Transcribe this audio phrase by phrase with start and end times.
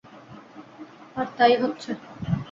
[1.15, 1.91] আর তাই হচ্ছে।